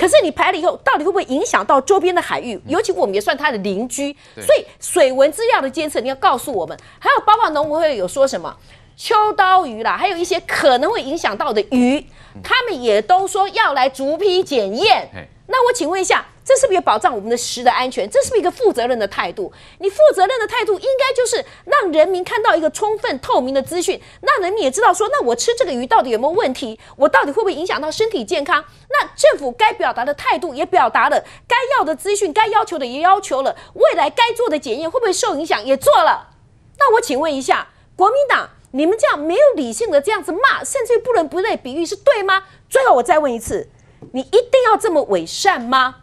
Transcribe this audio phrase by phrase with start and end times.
[0.00, 2.58] 可是你排了以后，到底会不会影响到周边的海域？
[2.66, 6.74] 尤其我们也算它的邻居，所以水文资料的监测你要告诉我们。
[6.98, 8.56] 还有包括农委会有说什么
[8.96, 12.02] 秋刀鱼啦，还有一些可能会影响到的鱼，
[12.42, 15.06] 他们也都说要来逐批检验。
[15.46, 16.24] 那我请问一下。
[16.44, 18.08] 这是不是也保障我们的食的安全？
[18.08, 19.52] 这是不是一个负责任的态度？
[19.78, 26.80] 你负责任的态度应该就是让人民看到一个充分透明的资讯，让人民也知道说，那我吃这个鱼到底有没有问题？
[26.96, 28.64] 我到底会不会影响到身体健康？
[28.88, 36.30] 那政府该表达的态度也表达了，该要的资讯、该要求的也要求了，未来该做的检验会不会受影响也做了？
[36.78, 42.44] 那我请问一下，国民党，你们这样没有理性的这样子骂，甚至于不伦不类比喻是对吗？
[42.68, 43.68] 最后我再问一次，
[44.12, 45.96] 你一定要这么伪善吗？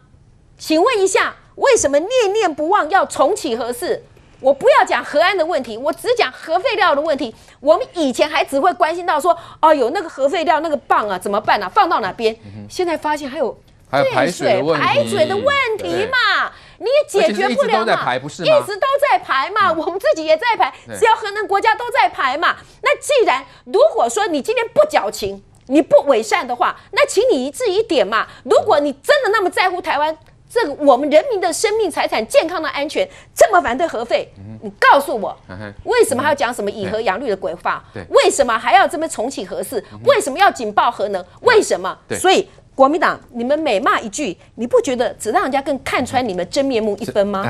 [0.58, 4.02] 请问一下，为什么念念不忘要重启核四？
[4.40, 7.34] 我不要讲核安的问题，我只讲核废料的问题。
[7.60, 11.68] 我们以前还只会关心到说，哦，有那个核废料那个棒啊，怎么办啊？
[11.68, 12.34] 放到哪边？
[12.44, 13.56] 嗯、现在发现还有
[13.90, 16.52] 还有排水排水的问题嘛？
[16.78, 18.16] 你也解决不了嘛？
[18.16, 19.72] 一直都在排嘛？
[19.72, 22.56] 我们自己也在排，只要核能国家都在排嘛？
[22.82, 28.28] 那既然如果说你今天不矫情，你不伪善的话，那请你一致一点嘛。
[28.44, 30.16] 如果你真的那么在乎台湾，
[30.48, 34.28] 这个我们人民的生命财产健康的安全这么反对核废，
[34.62, 35.36] 你告诉我，
[35.84, 37.84] 为什么还要讲什么以核养绿的鬼话？
[38.08, 39.82] 为什么还要这么重启核四？
[40.04, 41.24] 为什么要警报核能？
[41.42, 41.96] 为什么？
[42.18, 47.42] 所以国民党，你们每骂一句，你不觉得只让人家更看穿你们真面目一分吗？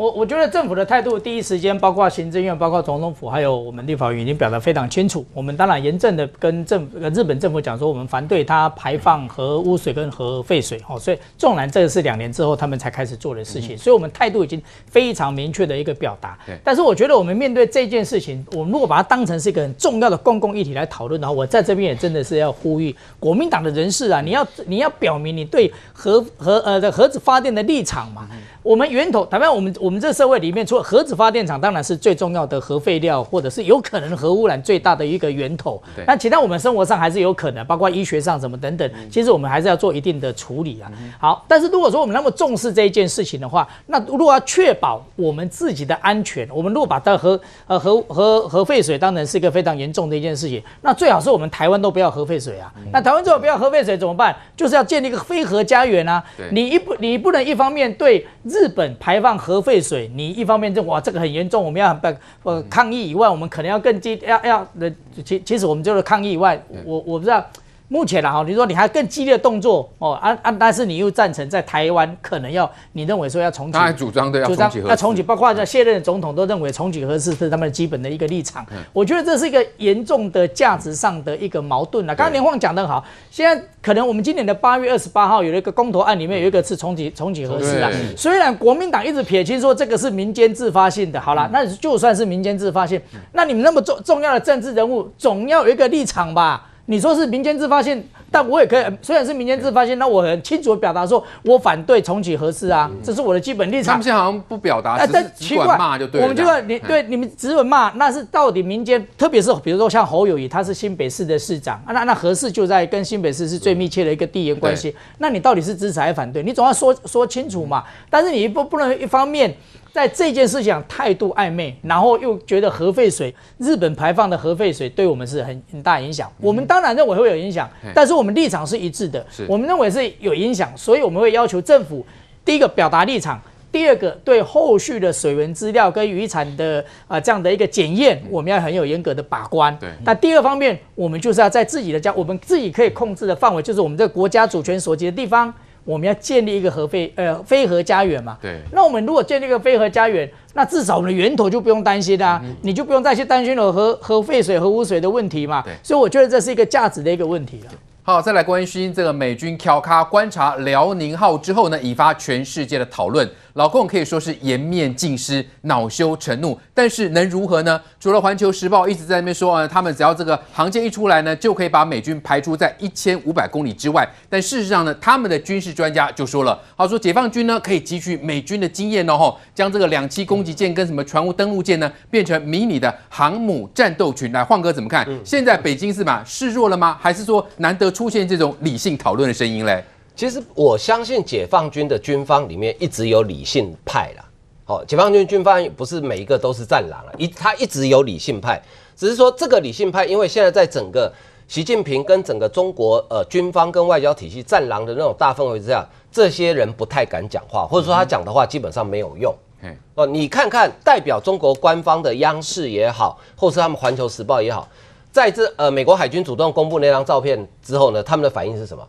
[0.00, 5.22] 我我觉得政府的态度，第一时间包括行政院、包括总统府，还有我们立法院已经表达非常清楚。
[5.34, 10.80] 我们当然严正的跟政跟日本政府讲说，我们反对它排放核污水跟核废水。
[10.88, 16.38] 哦，所以 纵然这个是两年之后他们才开始做的事情，所以我们态度已经非常明确的一个表达。
[16.64, 28.26] 但是我觉得我们面对这件事情，我们如果把它当成是一个很重要的公共议题来讨论的话，我在这边也真的是要呼吁国民党的人士啊，你要你要表明你对核核呃的核子发电的立场嘛。
[28.62, 35.82] 我们源头，台湾我们我们这个社会里面，除了核子发电厂，当然是最重要的核废料，或者是有可能核污染最大的一个源头。
[35.96, 36.04] 对。
[36.06, 40.92] 那其他我们生活上还是有可能，包括医学上什么等等，其实我们还是要做一定的处理啊。
[41.18, 52.70] 好，但是如果说我们那么重视这一件事情的话，那如果要确保我们自己的安全，我们如果把它核呃核核核废水当然是一个非常严重的一件事情，那最好是我们台湾都不要核废水啊。
[52.92, 54.36] 那台湾最好不要核废水怎么办？
[54.54, 56.22] 就是要建立一个非核家园啊。
[56.50, 58.26] 你一不你不能一方面对。
[58.50, 62.06] 日本排放核废水，你一方面就哇这个很严重，我们要不
[62.42, 64.92] 呃抗议以外，我们可能要更激要要的
[65.24, 67.44] 其其实我们就是抗议以外，我我不知道。
[67.92, 78.64] 目前啦哈，你说你还更激烈的动作哦啊啊，但是你又赞成在台湾可能要，你认为说要重启，他还主张的要重启，要重启，包括在卸任的总统都认为重启核四是他们的基本的一个立场。
[78.92, 82.14] 我觉得这是一个严重的价值上的一个矛盾了。
[82.14, 87.90] 刚刚连晃讲的好，现在可能我们今年的八月二十八号有一个公投案，里面有一个是重启重启核四啊。
[88.16, 93.02] 虽然国民党一直撇清说这个是民间自发性的，好了，那就算是民间自发性，
[93.32, 96.68] 那你们那么重重要的政治人物总要有一个立场吧？
[96.90, 103.92] 你说是民间自发性，但我也可以，虽然是民间自发性，那我很清楚的表达说，我反对重启核四啊，这是我的基本立场。
[103.92, 106.24] 他们现在好像不表达，但奇怪骂就对了。
[106.24, 116.42] 我们就说你对你们只管骂，那是到底民间，特别是比如说像侯友谊，他是新北市的市长，那那核四就在跟新北市是最密切的一个地缘关系，那你到底是支持还是反对？
[116.42, 117.84] 你总要说说清楚嘛。
[118.10, 119.54] 但是你不不能一方面。
[119.92, 126.30] 在这件事情上态度暧昧，然后又觉得核废水，日本排放的核废水对我们是很很大影响。
[126.40, 129.24] 我们当然认为会有影响，但是我们立场是一致的。
[129.48, 132.06] 我们认为是有影响，所以我们会要求政府，
[132.44, 133.40] 第一个表达立场，
[133.72, 139.76] 第二个对后续的水文资料跟渔产的啊这样的一个检验，我们要很有严格的把关。
[139.78, 139.88] 对。
[140.04, 145.52] 那第二方面，我们就是要在自己的家，我们自己可以控制的范围，就是我们这个国家主权所及的地方。
[145.90, 148.38] 我们要建立一个核废呃非核家园嘛？
[148.40, 148.60] 对。
[148.72, 155.62] 那我们如果建立一个非核家园，那至少我们的源头就不用担心啦、啊，嗯、你就不用再去担心了核核废水、核污水的问题嘛。
[155.62, 155.72] 对。
[155.82, 157.72] 所以我觉得这是一个价值的一个问题了。
[158.02, 163.28] 好，再来关心这个美军调咖观察辽宁号之后呢，引发全世界的讨论。
[163.60, 167.78] 老共可以说是颜面尽失、恼羞成怒，但是能如何呢？
[168.00, 174.08] 除了《环球时报》一直在那边说啊，他们只要这个航舰一出来呢，就可以把美军排除在一千五百公里之外。
[174.30, 184.32] 但事实上呢，他们的军事专家就说了，他说解放军呢可以汲取美军的经验哦，将这个两栖攻击舰跟什么船坞登陆舰呢，变成迷你的航母战斗群。
[184.32, 185.06] 来，晃哥怎么看？
[185.22, 186.96] 现在北京是嘛示弱了吗？
[186.98, 189.84] 还是说难得出现这种理性讨论的声音嘞？
[190.14, 194.24] 其实我相信解放军的军方里面一直有理性派啦。
[194.66, 198.62] 哦，解放军军方不是每一个都是战狼啊，一他一直有理性派，
[198.94, 201.12] 只是说这个理性派，因为现在在整个
[201.48, 209.34] 习近平跟整个中国呃军方跟外交体系战狼的那种大氛围之下，这些人不太敢讲话，或者说他讲的话基本上没有用。
[209.62, 214.68] 嗯、哦，你看看代表中国官方的央视也好，或是他们环球时报也好，
[215.10, 218.86] 在这呃美国海军主动公布那张照片之后呢，他们的反应是什么？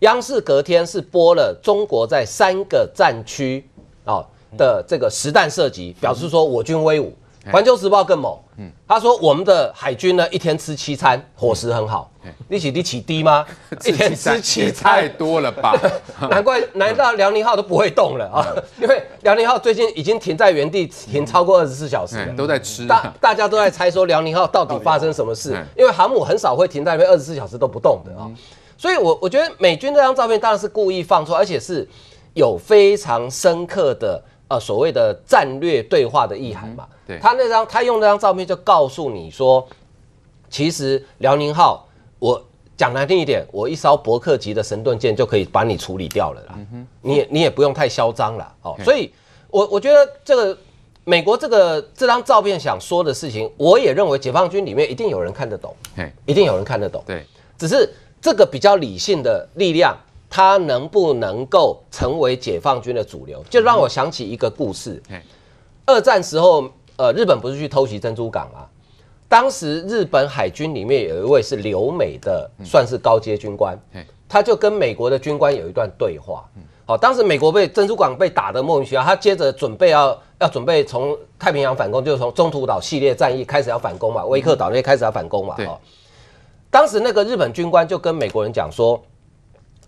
[0.00, 3.68] 央视隔天是播了中国在三个战区
[4.04, 4.24] 啊
[4.56, 7.12] 的这个实弹射击，表示说我军威武。
[7.50, 8.36] 环球时报更猛，
[8.86, 12.10] 他说我们的海军呢一天吃七餐，伙食很好。
[12.46, 13.46] 你起你起低吗？
[13.86, 15.74] 一天吃七餐太多了吧？
[16.28, 18.44] 难怪 难道辽宁号都不会动了啊？
[18.78, 22.86] 因为辽宁号最近已经停在原地停超过二十四小时了，都在吃。
[22.86, 25.56] 大大家都在猜说辽宁号到底发生什么事？
[25.74, 28.28] 因为航母很少会停在那边二十四小时都不动的啊。
[28.78, 31.86] 所以我我觉得美军这张照片当然是故意放出，而且是
[32.34, 36.86] 有非常深刻的呃所谓的战略对话的意涵嘛。
[37.04, 39.66] 对他那张，他用那张照片就告诉你说，
[40.48, 41.88] 其实辽宁号，
[42.20, 42.40] 我
[42.76, 46.58] 讲难听一点，我一艘伯克级的神盾舰就可以把你处理掉了啦。
[47.02, 48.76] 你也你也不用太嚣张了哦。
[48.84, 49.12] 所以
[49.50, 50.56] 我我觉得这个
[51.02, 55.74] 美国这个这张照片想说的事情，我也认为解放军里面一定有人看得懂，
[56.26, 57.02] 一定有人看得懂。
[57.04, 57.26] 对，
[57.56, 59.96] 只是这个比较理性的力量，
[60.28, 65.02] 它能不能够成为解放军的主流，就让我想起一个故事。
[65.86, 66.70] 二战时候。
[67.00, 68.66] 呃，日本不是去偷袭珍珠港吗？
[69.28, 73.78] 当时日本海军里面有一位是留美的，算是高阶军官，
[74.28, 76.44] 他就跟美国的军官有一段对话。
[76.84, 85.54] 好，当时美国被珍珠港被打得莫名其妙，他接着准备要要准备从太平洋反攻，就是从中途岛系列战役开始要反攻嘛，威克岛那些开始要反攻嘛。
[85.58, 85.78] 哦，
[86.70, 89.02] 当时那个日本军官就跟美国人讲说。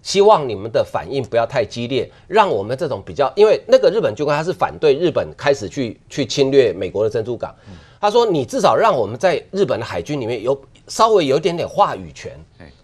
[0.02, 7.54] 希望你们的反应不要太激烈，让我们这种比较，因为那个日本军官他是反对日本开始去去侵略美国的珍珠港，
[8.00, 12.32] 他说你至少让我们在日本的海军里面有稍微有一点点话语权，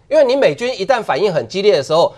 [0.07, 2.13] 因为你美军一旦反应很激烈的时候，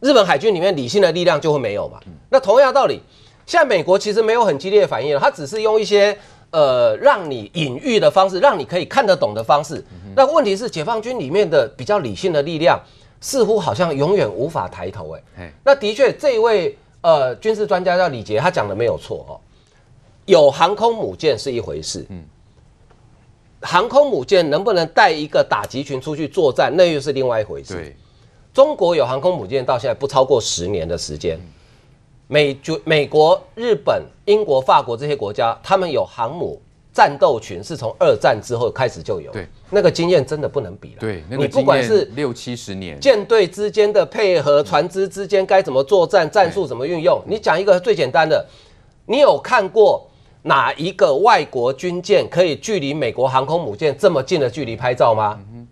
[0.00, 2.00] 日本海军里面理性的力量就会没有嘛。
[2.30, 3.02] 那同样道理，
[3.44, 6.16] 现在美国其实没有很激烈的反应了，他只是用一些
[6.52, 9.84] 呃让你隐喻的方式，让你可以看得懂的方式。
[10.14, 12.80] 那问题是解放军里面的比较理性的力量。
[13.24, 19.38] 似乎好像永远无法抬头哎，那的确这一位呃军事专家叫李杰，他讲的没有错哦。
[20.26, 22.24] 有航空母舰是一回事，嗯，
[23.60, 27.74] 航空母舰能不能带一个打击群出去作战，那又是另外一回事。
[27.74, 27.96] 对
[28.52, 31.38] 中国有航空母舰到现在不超过十年的时间，
[32.28, 36.60] 美就美国、日本、英国、法国这些国家，他们有航母。
[36.94, 40.96] 战斗群是从二战之后开始就有，对，那个经验真的不能比了。
[41.00, 47.18] 对，那个、你不管是六七十年，舰队之间的配合，船只之间该怎么作战，战术怎么运用？
[47.26, 48.46] 你讲一个最简单的，
[49.06, 50.06] 你有看过
[50.42, 55.40] 哪一个外国军舰可以距离美国航空母舰这么近的距离拍照吗？
[55.54, 55.66] 嗯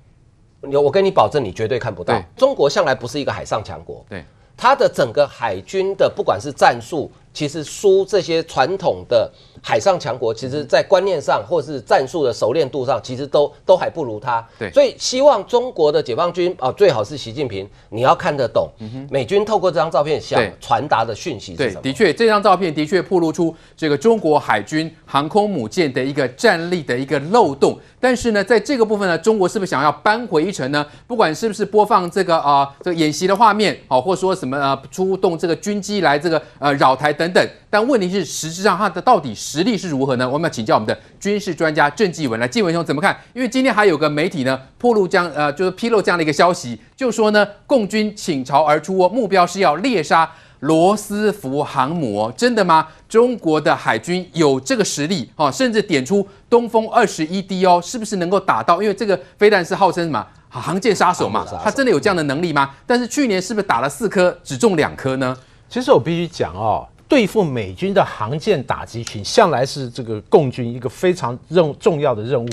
[0.72, 2.14] 哼，我跟你保证，你绝对看不到。
[2.14, 4.24] 对中国向来不是一个海上强国，对，
[4.60, 7.10] 它的整个海军的不管是战术。
[7.32, 9.30] 其实输这些传统的
[9.62, 14.46] 海上强国，其实，在观念上或是战术的熟练度上，其实都都还不如他。
[14.58, 18.68] 对，所以希望中国的解放军啊，最好是习近平，你要看得懂
[19.10, 21.82] 美军透过这张照片想传达的讯息是什么？
[21.82, 27.78] 对，的确，这张照片的确暴露出这个中国海军航空母舰的一个战力的一个漏洞。
[28.00, 30.84] 但是呢，在这个部分呢，中国是不是想要扳回一城呢？
[31.06, 37.50] 不管是不是播放这个啊、呃、这个演习的画面，好，或者说什么呃出动这个军机来这个呃扰台等等。
[37.68, 40.26] 但问题是，实质上它的到底实力是如何呢？
[40.26, 43.14] 我们要请教我们的军事专家郑继文来，继文兄怎么看？
[43.34, 52.88] 因为今天还有个媒体呢，披露将呃就是披露这样的一个消息，就说呢，共军倾巢而出，目标是要猎杀罗斯福航母，真的吗？
[53.08, 58.80] 中国的海军有这个实力哦，甚至点出东风二十一 D 哦，是不是能够打到？
[58.80, 62.70] 因为这个飞弹是号称什么航舰杀手嘛，他真的有这样的能力吗？
[62.86, 65.36] 但是去年是不是打了四颗，只中两颗呢？
[65.68, 66.86] 其实我必须讲哦。
[67.10, 72.48] 对付美军的航舰打击群，向来是这个共军一个非常任重要的任务。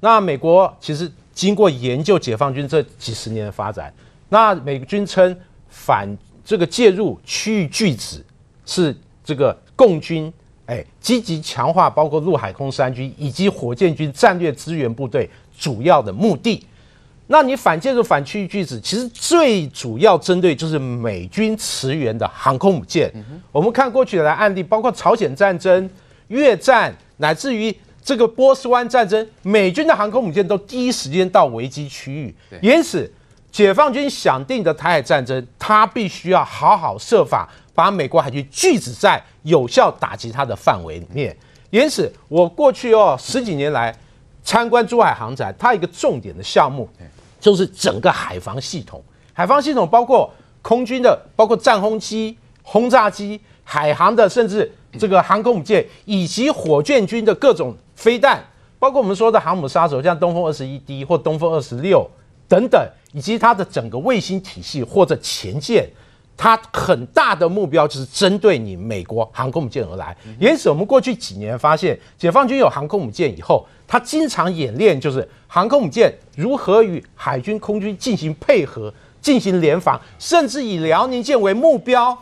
[0.00, 3.90] 那美国其实经过研究解放军这几十年的发展，
[4.28, 5.34] 那美军称
[5.70, 6.06] 反
[6.44, 8.22] 这个介入区域拒止
[8.66, 8.94] 是
[9.24, 10.30] 这个共军
[10.66, 15.26] 哎积极强化包括陆海空三军以及火箭军战略支援部队
[15.58, 16.62] 主要的目的。
[17.26, 23.10] 那你反介入、反区域拒止，其实最主要针对就是美军驰援的航空母舰。
[23.14, 25.88] 嗯、我们看过去的案例，包括朝鲜战争、
[26.28, 32.34] 越战，乃至于这个波斯湾战争，美军的航空母舰都第一时间到危机区域。
[32.60, 33.10] 因此，
[33.50, 41.34] 解放军想定的台海战争，他必须要好好设法把美国海军拒止在有效打击它的范围里面。
[41.70, 43.96] 因此，我过去哦十几年来
[44.44, 46.88] 参观珠海航展，它一个重点的项目。
[47.40, 49.04] 就是整个海防系统。
[49.34, 50.32] 海防系统包括
[50.62, 58.42] 空军的，包括战轰机、轰炸机、海航的，甚至这个航空母舰以及火箭军的各种飞弹，
[58.78, 62.10] 包括我们说的航母杀手，像东风二十一 D 或东风二十六
[62.48, 62.82] 等等，
[63.12, 65.86] 以及它的整个卫星体系或者潜舰。
[66.36, 82.16] 它很大的目标就是针对你美国航空母舰而来，因此我们过去几年发现，解放军有航空母舰以后，它经常演练就是航空母舰如何与海军、空军进行配合、进行联防，甚至以辽宁舰为目标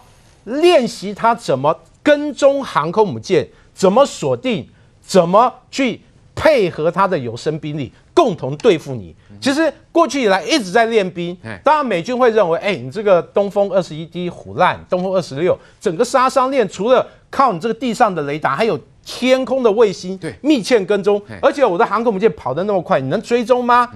[0.44, 4.68] 练习它怎么跟踪航空母舰，怎么锁定，
[5.00, 6.00] 怎么去
[6.42, 7.92] 配合他的有生兵力。
[8.12, 9.14] 共同对付你。
[9.40, 11.36] 其实过去以来一直在练兵。
[11.64, 21.20] 当然，美军会认为，哎，你这个东风二十一 D 虎烂，东风二十六，整个杀伤链除了靠你这个地上的雷达，还有天空的卫星，对，密切跟踪。
[21.40, 23.88] 而且我的航空母舰跑得那么快，你能追踪吗？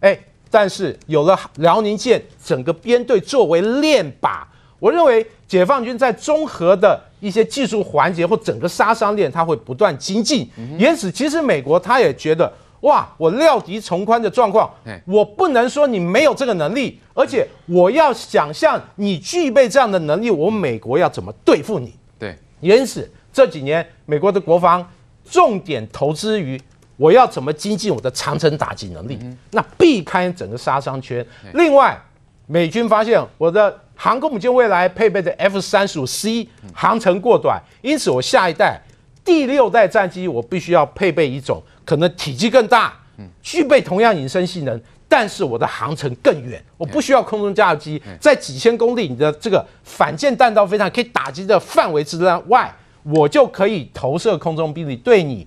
[0.00, 0.18] 哎，
[0.50, 4.42] 但是有了辽宁舰整个编队作为练靶，
[4.78, 10.48] 我认为解放军在综合的一些技术环节或整个杀伤链，它会不断精进。
[10.78, 12.52] 因此，其实美国他也觉得。
[12.80, 13.08] 哇！
[13.16, 14.70] 我料敌从宽的状况，
[15.06, 21.94] 我不能说你没有这个能力，而且我要想象你具备这样的能力，我美国要怎么对付你？
[22.16, 24.86] 对，因此这几年美国的国防
[25.24, 26.60] 重点投资于
[26.96, 29.18] 我要怎么精进我的长城打击能力，
[29.50, 31.26] 那避开整个杀伤圈。
[31.54, 31.98] 另外，
[32.46, 38.80] 美军发现我的航空母舰未来配备的 F 三十五 C 航程过短，因此我下一代
[39.24, 41.62] 第六代战机我必须要配备一种。
[41.84, 42.92] 可能体积更大，
[43.40, 52.74] 具备同样隐身性能，但是我的航程更远，我不需要空中加油机，在几千公里你的这个反舰弹道飞弹可以打击的范围之外，
[53.04, 55.46] 我就可以投射空中兵力对你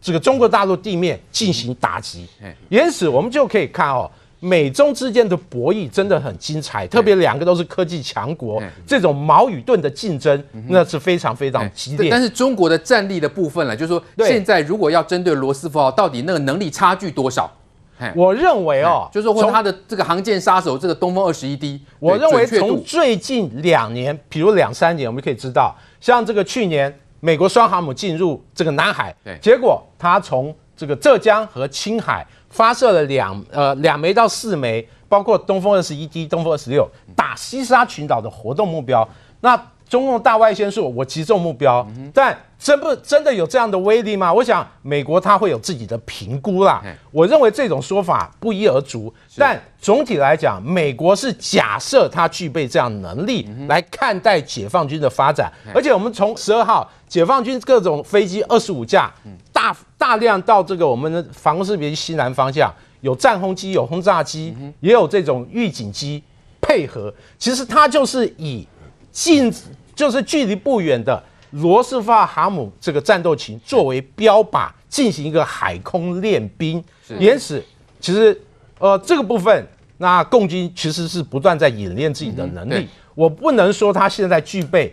[0.00, 2.26] 这个中国大陆地面进行打击。
[2.70, 4.10] 因此，我们就可以看哦。
[4.44, 12.10] 美中之间的博弈真的很精彩，特别两个都是科技强国，这种矛与盾的竞争那是非常非常激烈。
[12.10, 17.50] 但是中国的战力的部分呢，就是说现在如果要针对罗斯福号，到底那个能力差距多少？
[18.14, 32.26] 我认为哦，就是说他的这个航舰杀手这个东风二十一 D，我认为从最近两年，比如两三年，我们可以知道，像这个去年美国双航母进入这个南海，结果它从这个浙江和青海。
[32.50, 39.08] 发射了两呃两枚到四枚，包括东风二十一 D、东风二十六，打西沙群岛的活动目标。
[39.40, 44.32] 那中共大外宣说，我击中目标，但真不真的有这样的威力吗？
[44.32, 46.80] 我想美国他会有自己的评估啦。
[47.10, 55.52] 我认为这种说法不一而足，但总体来讲，美国是假设他具备这样能力来看待解放军的发展。
[55.74, 59.08] 而且我们从十二号解放军各种飞机二十五架。
[59.52, 66.20] 大大量到这个我们的防空识别西南方向，有战轰机，有轰炸机，也有这种预警机
[66.60, 67.14] 配合。
[67.38, 68.66] 其实它就是以
[69.12, 69.48] 近，
[69.94, 76.82] 就是距离不远的罗斯福号航母这个战斗群作为标靶，进行一个海空练兵。
[77.20, 77.64] 因此，
[78.00, 78.36] 其实
[78.80, 79.64] 呃这个部分，
[79.98, 82.88] 那共军其实是不断在演练自己的能力。
[83.14, 84.92] 我不能说他现在具备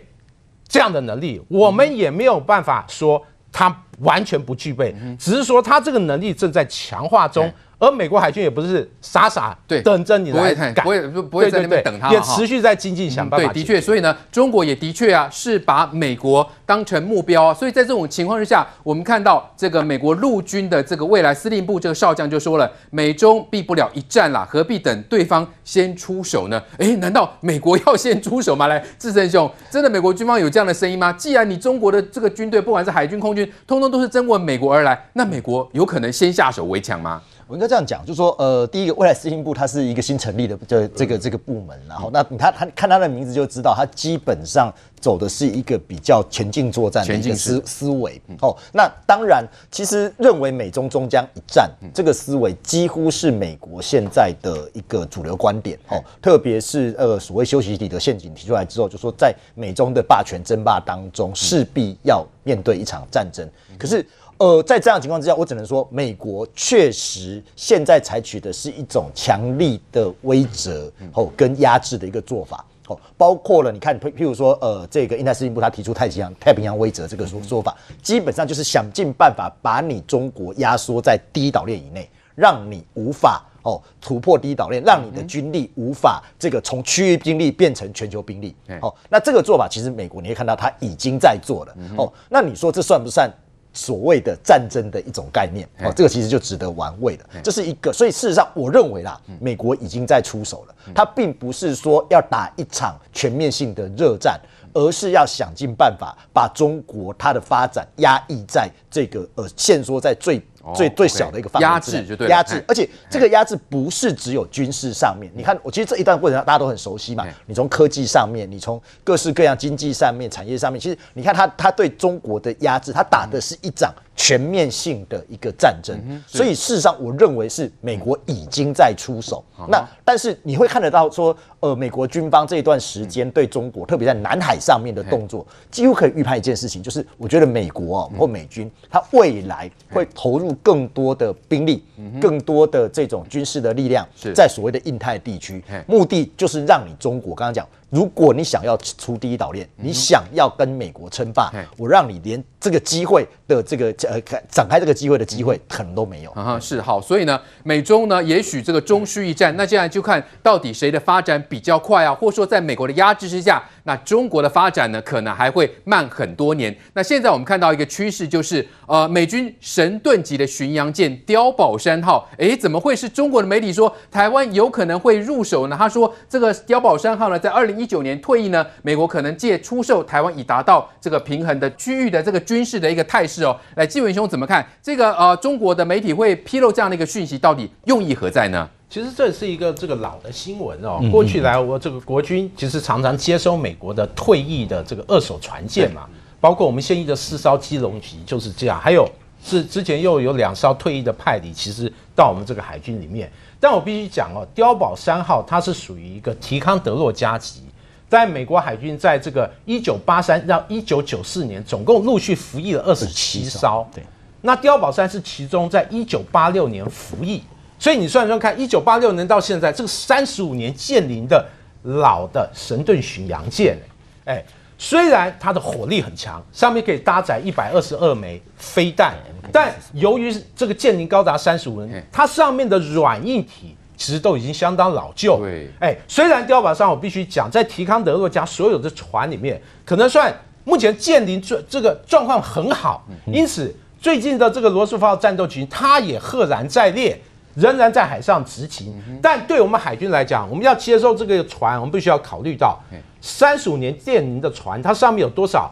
[0.72, 3.72] 这样的能力，我们也没有办法说他。
[3.98, 7.48] 完全不具备，只是说他这个能力正在强化中。
[7.82, 13.52] 而美国海军也不是傻傻对等着你来赶，不会不会在那边等他，也持续在精进想办法。
[13.52, 17.52] 对，的确，所以呢，中国也的确啊是把美国当成目标啊。
[17.52, 28.68] 所以在这种情况之下，我们看到这个美国陆军的这个未来司令部这个少将就说了：“美中避不了一战啦，何必等对方先出手呢？”哎，难道美国要先出手吗？
[28.68, 31.12] 来，智胜兄，真的美国军方有这样的声音吗？
[31.14, 37.20] 既然你中国的这个军队，不管是海军、空军，通通都是争过美国而来，那美国有可能先下手为强吗？
[37.46, 48.20] 我应该这样讲，就是说，呃，第一个，未来司令部它是一个新成立的这这个这个部门，然后，那他他看他的名字就知道，他基本上走的是一个比较前进作战的一个思思维。
[48.40, 55.78] 哦，那当然，其实认为美中终将一战这个思维，几乎是美国现在的一个主流观点。
[55.88, 63.46] 哦，特别是呃所谓修昔底的陷阱提出来之后，就说在美中的霸权争霸当中，势必要面对一场战争。
[63.78, 64.06] 可是。
[64.42, 88.92] 呃，在这样的情况之下，我只能说，美国确实现在采取的是一种强力的威慑哦跟压制的一个做法哦，包括了你看，譬譬如说，呃，这个印太司令部他提出太平洋太平洋威慑这个说说法，基本上就是想尽办法把你中国压缩在第一岛链以内，让你无法哦突破第一岛链，让你的军力无法这个从区域兵力变成全球兵力哦。
[89.08, 92.12] 那这个做法其实美国你会看到他已经在做了哦。
[92.28, 93.32] 那你说这算不算？
[93.72, 97.24] 所谓的战争的一种概念哦，这个其实就值得玩味了。
[97.42, 100.74] 这是一个，所以事实上，我认为啦，美国已经在出手了。
[100.94, 104.40] 它并不是说要打一场全面性的热战，
[104.72, 110.42] 而是要想尽办法把中国它的发展压抑在这个呃限缩在最。
[110.74, 115.30] 最最小的一个范围压制就对压制，而且这个压制不是只有军事上面。
[115.34, 117.26] 你看，我其实这一段过程大家都很熟悉嘛。
[117.46, 125.98] 你从科技上面，你从各式各样经济上面、产业上面，其实你看他他对中国的压制，他打的是一场全面性的一个战争。
[126.26, 129.44] 所以事实上，我认为是美国已经在出手。
[129.68, 140.52] 那但是你会看得到说，呃，美国军方这一段时间对中国，特别在南海上面的动作，几乎可以预判一件事情，就是我觉得美国啊或美军，它未来会投入。
[140.62, 141.82] 更多的兵力，
[142.20, 147.66] 更多的这种军事的力量，在所谓的印太地区，目的就是让你中国刚刚讲。
[147.92, 154.18] 如果你想要出第一岛链，你想要跟美国称霸，我让你连这个机会的这个呃
[154.48, 156.30] 展开这个机会的机会可能都没有。
[156.30, 159.54] 啊，是好，所以呢，美中呢，也许这个中需一战。
[159.58, 166.74] 那接下来就看到底谁的发展比较快啊，或者说在美国的压制之下，那中国的发展呢，可能还会慢很多年。
[166.94, 175.76] 那现在我们看到一个趋势，就是呃，美军神盾级的巡洋舰碉堡山号，诶，怎么会是中国的媒体说台湾有可能会入手呢？
[175.78, 183.58] 他说这个碉堡山号呢，在二零一九年退役呢，美国可能借出售台湾，以达到这个平衡的区域的这个军事的一个态势哦。
[183.74, 188.68] 来，纪文兄怎么看这个呃中国的媒体会披露这样的一个讯息，到底用意何在呢？
[188.92, 191.00] 其实这是一个这个老的新闻哦。
[191.10, 196.06] 过去来我这个国军其实常常接收美国的退役的这个二手船舰嘛，
[196.38, 199.08] 包括我们现役的四艘基隆级就是这样，还有
[199.42, 203.32] 是之前又有两艘退役的派里，其实到我们这个海军里面。
[203.58, 207.62] 但我必须讲哦，碉堡三号它是属于一个提康德洛加级。
[208.10, 213.88] 在美国海军，在这个一九八三到一九九四年，总共陆续服役了二十七艘。
[213.94, 214.04] 对，
[214.42, 217.42] 那碉堡三是其中，在一九八六年服役。
[217.82, 221.44] 所以你算算看，一九八六年到现在，这个三十五年建龄的
[221.82, 223.76] 老的神盾巡洋舰，
[224.24, 224.40] 哎，
[224.78, 229.16] 虽然它的火力很强，上面可以搭载一百二十二枚飞弹，
[229.50, 233.76] 但由于这个建龄高达三十五年，它上面的软硬体。
[233.94, 235.38] 其实都已经相当老旧。
[235.38, 243.06] 对，哎，虽然碉堡上我必须讲，在提康德洛加所有的船里面，可能算目前舰龄这这个状况很好。
[243.26, 247.16] 因此，最近的这个罗斯福号战斗群，它也赫然在列，
[247.54, 248.94] 仍然在海上执勤。
[249.22, 252.78] 但对我们海军来讲，我们要接受这个船，我们必须要考虑到
[253.20, 255.70] 三十五年舰龄的船，它上面有多少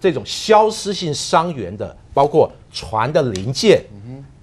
[0.00, 3.82] 这种消失性伤员的，包括船的零件、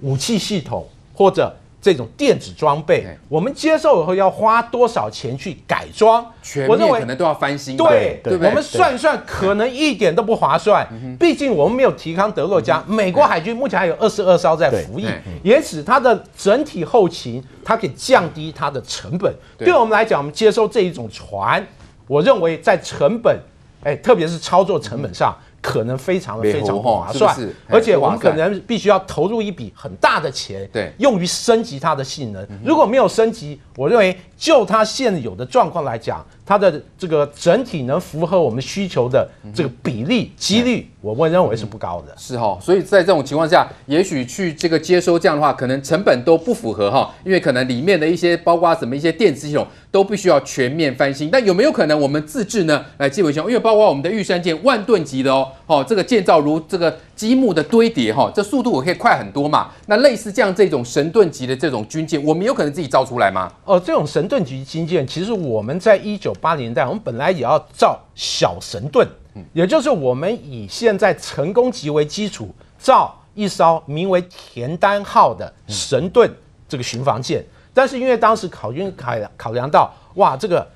[0.02, 1.56] 武器系统或者。
[1.86, 6.26] 这种电子装备，我们接受以后要花多少钱去改装？
[6.68, 7.78] 我认为可能都要翻新。
[7.78, 10.84] 对，对，我们算一算，可能一点都不划算。
[11.20, 15.08] 毕竟我们没有提康德洛加，美国海军目前还有二十二艘在服役，
[15.44, 19.32] 也使它的整体后勤，它可以降低它的成本。
[19.56, 21.64] 对我们来讲，我们接收这一种船，
[22.08, 23.40] 我认为在成本，
[23.84, 25.38] 哎，特别是操作成本上。
[25.66, 27.36] 可能非常的非常划算，
[27.68, 32.48] 而且我们可能必须要投入一笔很大的钱，对，用于升级它的性能。
[32.64, 42.14] 如果没有升级，我认为就它现有的状况来讲，它的这个整体能符合我们需求的这个比例几率，我会认为是不高的。
[42.18, 51.30] 是哈，所以在这种情况下，也许去这个接收这样的话，可能成本都不符合哈，因为可能里面的一些包括什么一些电子系统都必须要全面翻新。
[51.30, 52.84] 但有没有可能我们自制呢？
[52.98, 56.98] 来，纪伟兄，因为包括我们的玉山舰万吨级的哦，哦，这个建造如这个。
[57.16, 59.72] 积木的堆叠，哈，这速度我可以快很多嘛？
[59.88, 63.50] 那类似这样这种神盾级的这种军舰，我们有可能自己造出来吗？
[63.64, 69.08] 哦，这种神盾级军舰，其实我们在一九八零年代，我们本来也要造小神盾，
[69.54, 76.30] 也就是我们以现在成功级为基础，造一艘名为田单号的神盾
[76.68, 77.42] 这个巡防舰。
[77.74, 80.68] 但是因为当时考军考考量到，哇，这个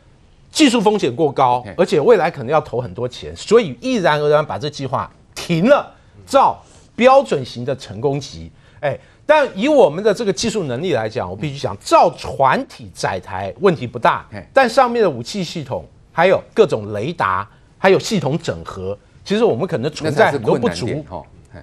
[0.52, 5.96] 技术风险过高，而且未来可能要投很多钱，所以毅然而然把这计划停了。
[6.30, 6.64] 造
[6.96, 20.88] 标准型的成功级，哎，但以我们的这个技术能力来讲，我必须讲，造船体载台问题不大，但上面的武器系统，还有各种雷达，还有系统整合，其实我们可能存在很多不足。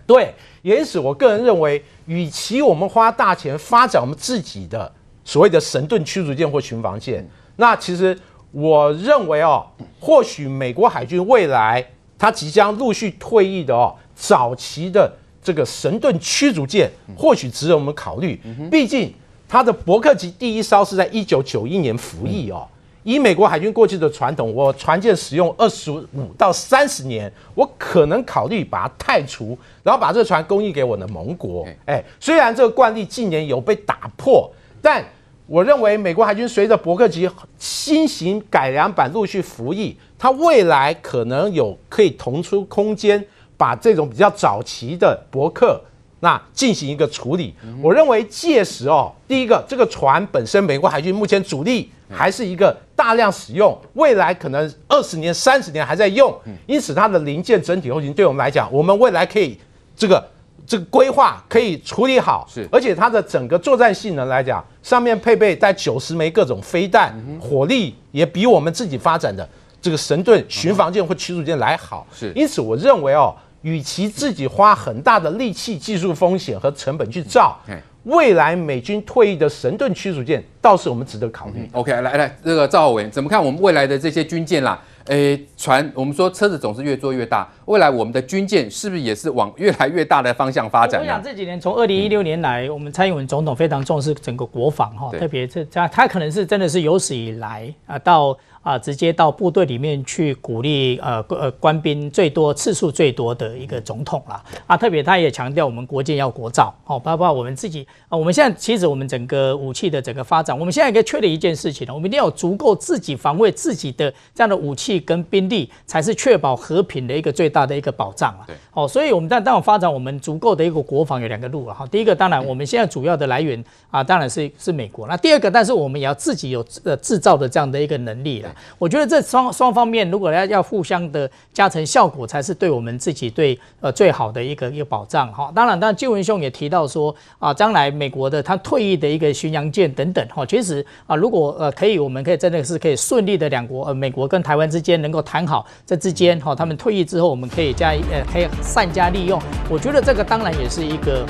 [0.04, 4.92] 对，因此我个人认为，与其我们花大钱发展我们自己的
[5.24, 7.24] 所谓的神盾驱逐舰或巡防舰，
[7.54, 8.18] 那其实
[8.50, 9.64] 我认为哦，
[10.00, 11.86] 或许美国海军未来
[12.18, 13.94] 它即将陆续退役的哦。
[14.16, 19.12] 早期的这个神盾驱逐舰或许值得我们考虑，毕竟
[19.46, 22.66] 它的伯克级第一艘是在一九九一年服役哦，
[23.04, 31.64] 以美国海军过去的传统，我船舰使用二十五到三十年，我可能考虑把它汰除，然后把这个船供应给我的盟国。
[31.84, 34.50] 哎，虽然这个惯例近年有被打破，
[34.82, 35.04] 但
[35.46, 43.24] 我认为美国海军随着伯克级新型改良版陆续服役，它未来可能有可以腾出空间，
[43.56, 45.80] 把这种比较早期的博客
[46.20, 47.54] 那进行一个处理。
[47.82, 51.90] 我认为届时哦，第一个这个船本身，美国海军目前主力。
[52.08, 56.32] 还是一个大量使用，未来可能二十年、三十年还在用，
[56.64, 59.58] 因此它的零件整体后勤对我们来讲，我们未来可以
[59.96, 60.24] 这个
[60.64, 69.48] 这个规划可以处理好，是，而且它的整个作战性能来讲，上面配备在九十枚各种飞弹，火力也比我们自己发展的
[69.82, 77.58] 这个神盾巡防舰或驱逐舰来好，是，因此我认为哦，与其自己花很大的力气、技术风险和成本去造。
[78.04, 81.68] 未来美军退役的神盾驱逐舰倒是我们值得考虑。
[81.72, 84.80] OK，来来，这个赵浩伟怎么看我们未来的这些军舰啦？
[85.06, 91.00] 诶，船我们说车子总是越做越大，未来我们的军舰是不是也是往越来越大的方向发展？
[91.00, 98.38] 我想这几年从二零一六年来，我们蔡英文总统非常重视整个国防哈，特别这他他可能是真的是有史以来啊到。
[98.66, 118.42] 啊，直接到部队里面去鼓励呃呃官兵最多次数最多的一个总统了啊，特别他也强调我们国建要国造哦，包括我们自己啊，我们现在其实我们整个武器的整个发展，我们现在一个确定一件事情呢，我们一定要有足够自己防卫自己的这样的武器跟兵力，才是确保和平的一个最大的一个保障啊。
[118.48, 128.52] 对，哦，所以我们在当然发展我们足够的一个国防有两个路了哈，第一个当然我们现在主要的来源啊，当然是是美国，那第二个但是我们也要自己有呃制造的这样的一个能力了。
[128.78, 135.50] 我觉得这双双方面，如果要要互相的加成效果，才是对我们自己对呃最好的一个一个保障哈。
[135.54, 149.40] 当然，当然，静文兄也提到说啊，将来美国的他退役的一个巡洋舰等等哈，其实啊，如果呃可以，我们可以真的是可以顺利的两国呃美国跟台湾之间能够谈好这之间哈，他们退役之后，我们可以加呃可以善加利用。
[149.68, 151.26] 我觉得这个当然也是一个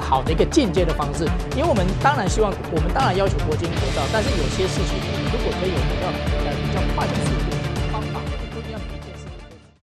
[0.00, 1.24] 好的一个间接的方式，
[1.56, 4.98] 因为我们当然希望我们当然要求国舰国造，但是有些事情
[5.32, 6.06] 如果可以有比较。
[6.10, 6.29] 快的。